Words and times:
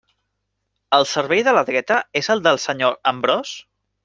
El 0.97 1.05
cervell 1.11 1.43
de 1.49 1.53
la 1.57 1.63
dreta 1.67 1.99
és 2.23 2.31
el 2.37 2.43
del 2.49 2.61
senyor 2.65 2.97
Ambròs? 3.15 3.55